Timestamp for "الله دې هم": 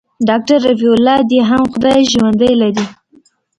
0.97-1.63